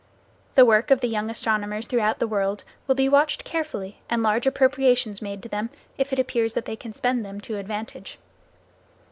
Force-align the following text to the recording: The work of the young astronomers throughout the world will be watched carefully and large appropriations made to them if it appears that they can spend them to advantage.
The 0.55 0.65
work 0.65 0.89
of 0.89 1.01
the 1.01 1.07
young 1.07 1.29
astronomers 1.29 1.85
throughout 1.85 2.17
the 2.17 2.25
world 2.27 2.63
will 2.87 2.95
be 2.95 3.07
watched 3.07 3.43
carefully 3.43 4.01
and 4.09 4.23
large 4.23 4.47
appropriations 4.47 5.21
made 5.21 5.43
to 5.43 5.49
them 5.49 5.69
if 5.95 6.11
it 6.11 6.17
appears 6.17 6.53
that 6.53 6.65
they 6.65 6.75
can 6.75 6.91
spend 6.91 7.23
them 7.23 7.39
to 7.41 7.57
advantage. 7.59 8.17